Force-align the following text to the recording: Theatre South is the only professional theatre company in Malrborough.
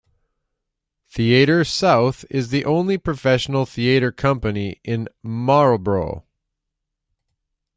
Theatre 1.11 1.63
South 1.63 2.25
is 2.31 2.49
the 2.49 2.65
only 2.65 2.97
professional 2.97 3.67
theatre 3.67 4.11
company 4.11 4.81
in 4.83 5.07
Malrborough. 5.23 6.23